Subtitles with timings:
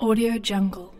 [0.00, 0.97] Audio Jungle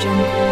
[0.00, 0.43] jungle.